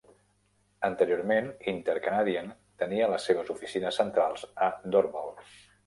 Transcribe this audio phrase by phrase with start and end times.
[0.89, 2.51] Anteriorment Inter-Canadien
[2.85, 5.35] tenia les seves oficines centrals a Dorval.